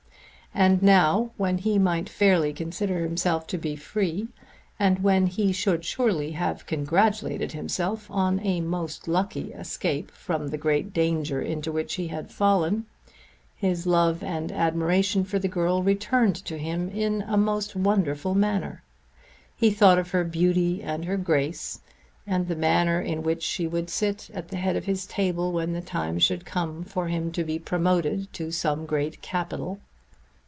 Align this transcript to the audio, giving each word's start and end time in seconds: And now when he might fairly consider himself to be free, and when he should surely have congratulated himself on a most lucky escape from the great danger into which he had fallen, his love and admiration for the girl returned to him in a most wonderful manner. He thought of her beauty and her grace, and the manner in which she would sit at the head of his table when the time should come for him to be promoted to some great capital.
And 0.53 0.83
now 0.83 1.31
when 1.37 1.59
he 1.59 1.79
might 1.79 2.09
fairly 2.09 2.51
consider 2.51 2.99
himself 3.03 3.47
to 3.47 3.57
be 3.57 3.77
free, 3.77 4.27
and 4.77 4.99
when 5.01 5.27
he 5.27 5.53
should 5.53 5.85
surely 5.85 6.31
have 6.33 6.65
congratulated 6.65 7.53
himself 7.53 8.11
on 8.11 8.41
a 8.41 8.59
most 8.59 9.07
lucky 9.07 9.53
escape 9.53 10.11
from 10.11 10.49
the 10.49 10.57
great 10.57 10.91
danger 10.91 11.41
into 11.41 11.71
which 11.71 11.93
he 11.93 12.07
had 12.09 12.33
fallen, 12.33 12.85
his 13.55 13.87
love 13.87 14.21
and 14.21 14.51
admiration 14.51 15.23
for 15.23 15.39
the 15.39 15.47
girl 15.47 15.83
returned 15.83 16.35
to 16.35 16.57
him 16.57 16.89
in 16.89 17.21
a 17.29 17.37
most 17.37 17.73
wonderful 17.73 18.35
manner. 18.35 18.83
He 19.55 19.71
thought 19.71 19.97
of 19.99 20.11
her 20.11 20.25
beauty 20.25 20.83
and 20.83 21.05
her 21.05 21.15
grace, 21.15 21.79
and 22.27 22.49
the 22.49 22.57
manner 22.57 22.99
in 22.99 23.23
which 23.23 23.41
she 23.43 23.67
would 23.67 23.89
sit 23.89 24.29
at 24.33 24.49
the 24.49 24.57
head 24.57 24.75
of 24.75 24.83
his 24.83 25.05
table 25.05 25.53
when 25.53 25.71
the 25.71 25.79
time 25.81 26.19
should 26.19 26.43
come 26.45 26.83
for 26.83 27.07
him 27.07 27.31
to 27.31 27.45
be 27.45 27.57
promoted 27.57 28.33
to 28.33 28.51
some 28.51 28.85
great 28.85 29.21
capital. 29.21 29.79